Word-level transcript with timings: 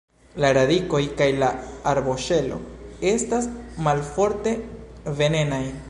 La 0.43 0.49
radikoj 0.57 1.01
kaj 1.19 1.27
la 1.43 1.49
arboŝelo 1.91 2.59
estas 3.13 3.49
malforte 3.89 4.57
venenaj. 5.23 5.67